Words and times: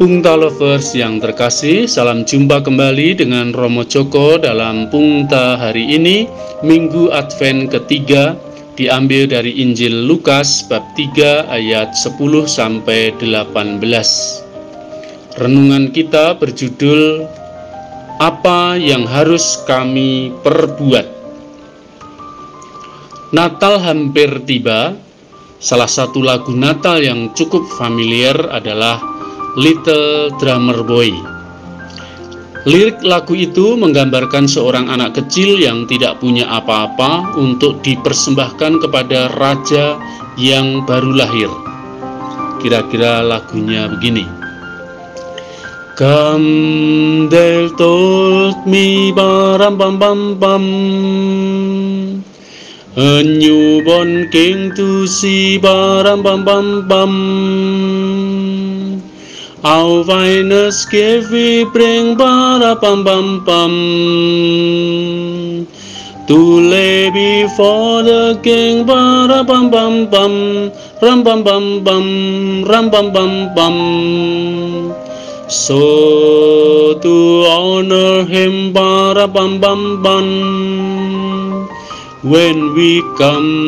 Pungta 0.00 0.32
Lovers 0.32 0.96
yang 0.96 1.20
terkasih, 1.20 1.84
salam 1.84 2.24
jumpa 2.24 2.64
kembali 2.64 3.12
dengan 3.12 3.52
Romo 3.52 3.84
Joko 3.84 4.40
dalam 4.40 4.88
Pungta 4.88 5.60
hari 5.60 5.84
ini, 5.84 6.24
Minggu 6.64 7.12
Advent 7.12 7.68
ketiga, 7.68 8.32
diambil 8.72 9.28
dari 9.28 9.52
Injil 9.60 10.08
Lukas 10.08 10.64
bab 10.64 10.80
3 10.96 11.44
ayat 11.44 11.92
10 11.92 12.16
sampai 12.48 13.12
18. 13.20 13.84
Renungan 15.36 15.92
kita 15.92 16.40
berjudul 16.40 17.28
Apa 18.16 18.80
yang 18.80 19.04
harus 19.04 19.60
kami 19.68 20.32
perbuat? 20.40 21.04
Natal 23.36 23.76
hampir 23.76 24.40
tiba. 24.48 24.96
Salah 25.60 25.86
satu 25.86 26.24
lagu 26.24 26.56
Natal 26.56 26.98
yang 27.04 27.36
cukup 27.36 27.68
familiar 27.76 28.34
adalah 28.50 29.11
Little 29.52 30.32
Drummer 30.40 30.80
Boy. 30.80 31.12
Lirik 32.64 33.04
lagu 33.04 33.36
itu 33.36 33.76
menggambarkan 33.76 34.48
seorang 34.48 34.88
anak 34.88 35.12
kecil 35.18 35.60
yang 35.60 35.84
tidak 35.84 36.16
punya 36.24 36.48
apa-apa 36.48 37.36
untuk 37.36 37.84
dipersembahkan 37.84 38.80
kepada 38.80 39.28
raja 39.36 40.00
yang 40.40 40.88
baru 40.88 41.12
lahir. 41.12 41.52
Kira-kira 42.64 43.20
lagunya 43.20 43.92
begini. 43.92 44.24
They 47.28 47.68
told 47.76 48.64
me, 48.64 49.12
baram 49.12 49.76
bam 49.76 50.00
bam 50.00 50.40
bam. 50.40 50.64
A 52.96 53.20
newborn 53.20 54.32
king 54.32 54.72
to 54.72 55.04
see, 55.04 55.60
baram 55.60 56.24
bam 56.24 56.40
bam 56.48 56.88
bam. 56.88 57.12
Our 59.64 60.02
finest 60.02 60.90
gift 60.90 61.30
we 61.30 61.62
bring, 61.62 62.18
para 62.18 62.74
pam 62.74 63.04
pam 63.04 63.44
pam, 63.46 63.70
to 66.26 66.38
lay 66.66 67.10
before 67.14 68.02
the 68.02 68.40
king, 68.42 68.84
para 68.84 69.44
pam 69.44 69.70
pam 69.70 70.10
pam, 70.10 70.72
ram 71.00 71.22
pam 71.22 71.44
pam 71.44 71.84
pam, 71.84 72.64
ram 72.64 72.90
pam 72.90 73.12
pam 73.12 73.54
pam. 73.54 74.92
So 75.46 76.98
to 76.98 77.46
honor 77.46 78.24
him, 78.26 78.72
para 78.74 79.28
pam 79.28 79.60
pam 79.60 80.02
pam, 80.02 81.68
when 82.24 82.74
we 82.74 83.00
come. 83.16 83.62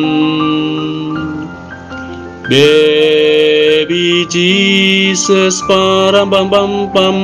Baby 4.05 4.29
Jesus, 4.29 5.65
para 5.65 6.29
bam 6.29 6.47
bam 6.47 6.93
bam. 6.93 7.17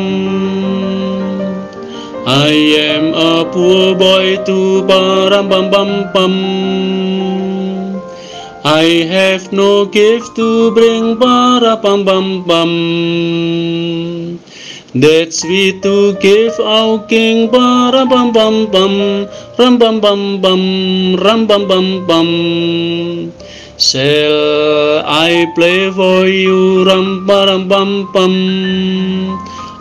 I 2.25 2.49
am 2.89 3.13
a 3.13 3.45
poor 3.45 3.93
boy 3.93 4.41
too, 4.45 4.81
para 4.87 5.43
bam 5.43 5.69
bam 5.69 6.09
bam. 6.11 6.33
I 8.65 9.05
have 9.13 9.53
no 9.53 9.85
gift 9.85 10.35
to 10.37 10.71
bring, 10.73 11.17
para 11.17 11.77
bam 11.77 12.03
bam 12.03 12.41
bam. 12.49 12.71
That's 14.91 15.39
sweet 15.39 15.79
to 15.87 16.19
give 16.19 16.59
our 16.59 16.99
king, 17.07 17.47
para 17.47 18.03
bam 18.03 18.35
bam 18.35 18.67
bam, 18.67 19.23
ram 19.55 19.79
bam 19.79 20.03
bam 20.03 20.43
bam, 20.43 20.61
ram 21.15 21.47
bam 21.47 21.63
bam 21.63 22.03
bam. 22.03 22.27
Shall 23.79 24.99
I 25.07 25.47
play 25.55 25.87
for 25.95 26.27
you 26.27 26.83
ram 26.83 27.23
ram 27.23 27.71
bam 27.71 28.11
bam 28.11 28.35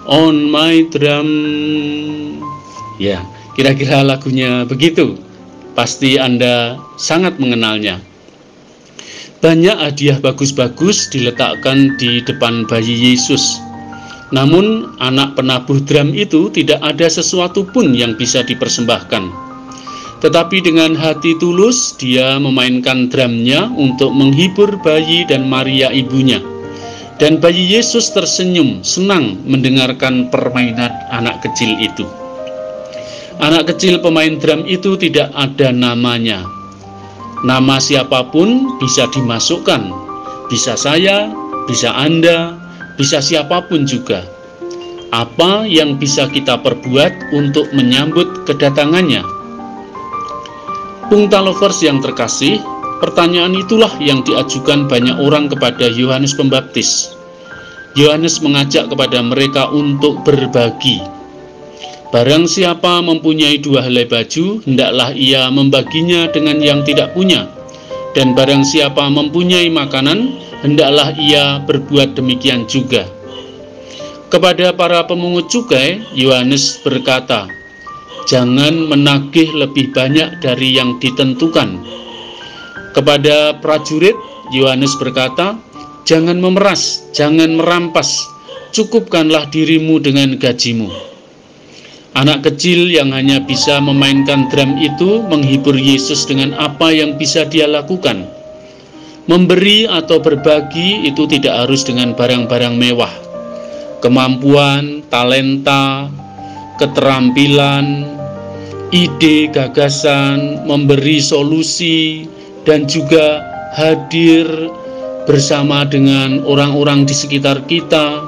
on 0.06 0.47
my 0.47 0.87
drum? 0.94 2.38
Ya, 3.03 3.26
kira-kira 3.59 4.06
lagunya 4.06 4.62
begitu. 4.62 5.19
Pasti 5.75 6.22
Anda 6.22 6.78
sangat 7.03 7.34
mengenalnya. 7.43 7.99
Banyak 9.43 9.75
hadiah 9.75 10.22
bagus-bagus 10.22 11.10
diletakkan 11.10 11.99
di 11.99 12.22
depan 12.22 12.62
bayi 12.70 13.10
Yesus. 13.10 13.59
Namun, 14.30 14.94
anak 15.02 15.34
penabuh 15.34 15.82
drum 15.82 16.14
itu 16.14 16.46
tidak 16.54 16.78
ada 16.86 17.10
sesuatu 17.10 17.66
pun 17.66 17.91
yang 17.91 18.14
bisa 18.14 18.46
dipersembahkan. 18.46 19.50
Tetapi 20.20 20.60
dengan 20.60 20.92
hati 20.92 21.32
tulus 21.41 21.96
dia 21.96 22.36
memainkan 22.36 23.08
drumnya 23.08 23.72
untuk 23.72 24.12
menghibur 24.12 24.76
bayi 24.84 25.24
dan 25.24 25.48
Maria 25.48 25.88
ibunya. 25.90 26.38
Dan 27.16 27.40
bayi 27.40 27.69
Yesus 27.69 28.12
tersenyum, 28.12 28.84
senang 28.84 29.40
mendengarkan 29.48 30.28
permainan 30.28 30.92
anak 31.08 31.40
kecil 31.44 31.72
itu. 31.80 32.04
Anak 33.40 33.72
kecil 33.72 33.96
pemain 34.04 34.36
drum 34.36 34.69
itu 34.69 35.00
tidak 35.00 35.32
ada 35.32 35.72
namanya. 35.72 36.44
Nama 37.40 37.80
siapa 37.80 38.28
pun 38.28 38.76
bisa 38.76 39.08
dimasukkan. 39.16 39.88
Bisa 40.52 40.76
saya, 40.76 41.32
bisa 41.64 41.88
Anda, 41.96 42.59
bisa 43.00 43.25
siapa 43.25 43.65
pun 43.65 43.88
juga. 43.88 44.28
Apa 45.09 45.65
yang 45.65 45.97
bisa 45.97 46.28
kita 46.28 46.61
perbuat 46.61 47.33
untuk 47.33 47.72
menyambut 47.72 48.44
kedatangannya? 48.44 49.25
Pungta 51.09 51.41
lovers 51.41 51.81
yang 51.81 52.05
terkasih, 52.05 52.61
pertanyaan 53.00 53.56
itulah 53.56 53.91
yang 53.99 54.21
diajukan 54.21 54.84
banyak 54.84 55.16
orang 55.16 55.49
kepada 55.49 55.88
Yohanes 55.88 56.37
Pembaptis. 56.37 57.16
Yohanes 57.97 58.38
mengajak 58.44 58.93
kepada 58.93 59.19
mereka 59.25 59.72
untuk 59.72 60.21
berbagi. 60.22 61.00
Barang 62.15 62.47
siapa 62.47 63.03
mempunyai 63.03 63.59
dua 63.59 63.82
helai 63.88 64.06
baju, 64.06 64.62
hendaklah 64.69 65.11
ia 65.17 65.49
membaginya 65.49 66.28
dengan 66.31 66.61
yang 66.61 66.84
tidak 66.84 67.17
punya. 67.17 67.49
Dan 68.15 68.37
barang 68.37 68.62
siapa 68.62 69.11
mempunyai 69.11 69.71
makanan, 69.72 70.50
hendaklah 70.60 71.12
ia 71.16 71.60
berbuat 71.65 72.16
demikian 72.16 72.69
juga. 72.69 73.09
Kepada 74.31 74.71
para 74.71 75.03
pemungut 75.10 75.50
cukai, 75.50 76.06
Yohanes 76.15 76.78
berkata, 76.87 77.50
jangan 78.31 78.87
menagih 78.87 79.50
lebih 79.50 79.91
banyak 79.91 80.38
dari 80.38 80.78
yang 80.78 81.03
ditentukan. 81.03 81.82
Kepada 82.94 83.59
prajurit, 83.59 84.15
Yohanes 84.54 84.94
berkata, 84.99 85.59
"Jangan 86.06 86.38
memeras, 86.38 87.06
jangan 87.15 87.59
merampas, 87.59 88.22
cukupkanlah 88.75 89.50
dirimu 89.50 89.99
dengan 90.03 90.38
gajimu." 90.38 90.91
Anak 92.19 92.43
kecil 92.43 92.91
yang 92.91 93.15
hanya 93.15 93.38
bisa 93.38 93.78
memainkan 93.78 94.50
drum 94.50 94.75
itu 94.82 95.22
menghibur 95.31 95.78
Yesus 95.78 96.26
dengan 96.26 96.50
apa 96.59 96.91
yang 96.91 97.15
bisa 97.15 97.47
dia 97.47 97.70
lakukan. 97.70 98.26
Memberi 99.28 99.84
atau 99.84 100.22
berbagi 100.22 101.04
itu 101.04 101.28
tidak 101.28 101.66
harus 101.66 101.84
dengan 101.84 102.16
barang-barang 102.16 102.75
mewah. 102.76 103.12
Kemampuan, 104.00 105.04
talenta, 105.12 106.08
keterampilan, 106.81 108.08
ide, 108.91 109.53
gagasan, 109.53 110.64
memberi 110.64 111.20
solusi, 111.20 112.25
dan 112.64 112.88
juga 112.88 113.44
hadir 113.76 114.48
bersama 115.28 115.84
dengan 115.84 116.41
orang-orang 116.42 117.04
di 117.04 117.12
sekitar 117.12 117.69
kita, 117.69 118.25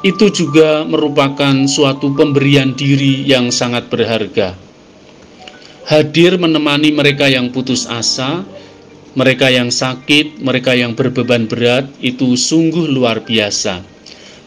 itu 0.00 0.32
juga 0.32 0.82
merupakan 0.88 1.68
suatu 1.68 2.16
pemberian 2.16 2.72
diri 2.72 3.22
yang 3.28 3.52
sangat 3.52 3.92
berharga. 3.92 4.56
Hadir 5.84 6.40
menemani 6.40 6.94
mereka 6.94 7.28
yang 7.28 7.52
putus 7.52 7.84
asa, 7.84 8.40
mereka 9.18 9.50
yang 9.50 9.72
sakit, 9.72 10.42
mereka 10.42 10.74
yang 10.74 10.94
berbeban 10.94 11.46
berat, 11.50 11.88
itu 12.02 12.34
sungguh 12.34 12.90
luar 12.90 13.22
biasa 13.24 14.00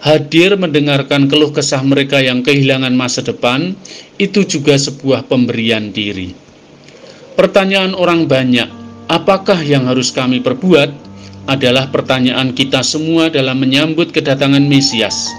hadir 0.03 0.59
mendengarkan 0.59 1.31
keluh 1.31 1.55
kesah 1.55 1.79
mereka 1.79 2.19
yang 2.19 2.43
kehilangan 2.43 2.91
masa 2.91 3.23
depan, 3.23 3.71
itu 4.19 4.43
juga 4.43 4.75
sebuah 4.75 5.31
pemberian 5.31 5.95
diri. 5.95 6.35
Pertanyaan 7.39 7.95
orang 7.95 8.27
banyak, 8.27 8.67
apakah 9.07 9.63
yang 9.63 9.87
harus 9.87 10.11
kami 10.11 10.43
perbuat, 10.43 10.91
adalah 11.47 11.87
pertanyaan 11.87 12.51
kita 12.51 12.83
semua 12.83 13.31
dalam 13.31 13.59
menyambut 13.63 14.11
kedatangan 14.11 14.63
Mesias. 14.63 15.31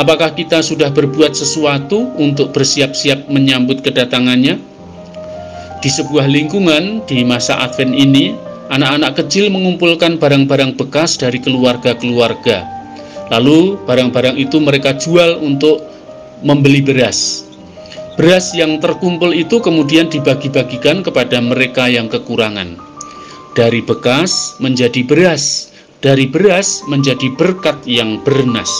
Apakah 0.00 0.32
kita 0.32 0.64
sudah 0.64 0.90
berbuat 0.90 1.36
sesuatu 1.36 2.12
untuk 2.18 2.56
bersiap-siap 2.56 3.30
menyambut 3.30 3.84
kedatangannya? 3.84 4.58
Di 5.84 5.92
sebuah 5.92 6.24
lingkungan 6.24 7.04
di 7.04 7.20
masa 7.28 7.60
Advent 7.60 7.92
ini, 7.92 8.32
anak-anak 8.72 9.20
kecil 9.20 9.52
mengumpulkan 9.52 10.16
barang-barang 10.16 10.80
bekas 10.80 11.20
dari 11.20 11.36
keluarga-keluarga 11.36 12.74
Lalu 13.32 13.80
barang-barang 13.88 14.36
itu 14.36 14.60
mereka 14.60 14.92
jual 14.96 15.40
untuk 15.40 15.80
membeli 16.44 16.84
beras. 16.84 17.48
Beras 18.20 18.52
yang 18.52 18.78
terkumpul 18.78 19.32
itu 19.32 19.58
kemudian 19.58 20.12
dibagi-bagikan 20.12 21.00
kepada 21.00 21.40
mereka 21.40 21.88
yang 21.88 22.06
kekurangan. 22.06 22.76
Dari 23.56 23.80
bekas 23.80 24.54
menjadi 24.60 25.02
beras, 25.06 25.72
dari 26.04 26.28
beras 26.28 26.84
menjadi 26.86 27.32
berkat 27.34 27.80
yang 27.88 28.20
bernas. 28.22 28.70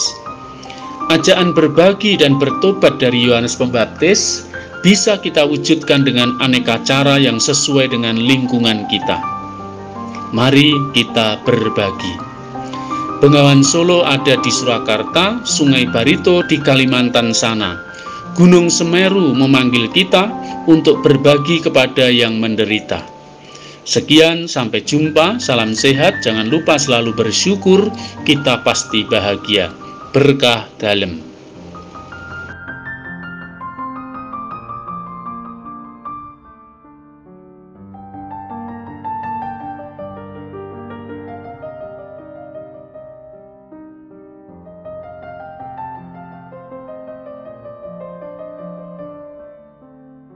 Ajaan 1.09 1.53
berbagi 1.53 2.17
dan 2.17 2.37
bertobat 2.37 2.97
dari 2.97 3.27
Yohanes 3.29 3.57
Pembaptis 3.57 4.45
bisa 4.85 5.17
kita 5.17 5.41
wujudkan 5.49 6.05
dengan 6.05 6.37
aneka 6.45 6.77
cara 6.85 7.17
yang 7.17 7.41
sesuai 7.41 7.89
dengan 7.89 8.21
lingkungan 8.21 8.85
kita. 8.85 9.17
Mari 10.29 10.77
kita 10.93 11.41
berbagi. 11.41 12.13
Bengawan 13.17 13.65
Solo 13.65 14.05
ada 14.05 14.37
di 14.37 14.51
Surakarta, 14.53 15.41
Sungai 15.41 15.89
Barito 15.89 16.45
di 16.45 16.61
Kalimantan 16.61 17.33
sana. 17.33 17.81
Gunung 18.37 18.69
Semeru 18.69 19.33
memanggil 19.33 19.89
kita 19.89 20.29
untuk 20.69 21.01
berbagi 21.01 21.65
kepada 21.65 22.05
yang 22.05 22.37
menderita. 22.37 23.01
Sekian, 23.89 24.45
sampai 24.45 24.85
jumpa. 24.85 25.41
Salam 25.41 25.73
sehat. 25.73 26.21
Jangan 26.21 26.45
lupa 26.45 26.77
selalu 26.77 27.17
bersyukur. 27.17 27.89
Kita 28.21 28.61
pasti 28.61 29.01
bahagia 29.01 29.73
berkah 30.13 30.69
dalam. 30.77 31.34